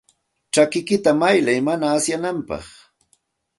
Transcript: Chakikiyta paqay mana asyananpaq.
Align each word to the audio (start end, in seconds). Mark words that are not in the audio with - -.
Chakikiyta 0.53 1.11
paqay 1.19 1.59
mana 1.67 1.85
asyananpaq. 1.97 2.65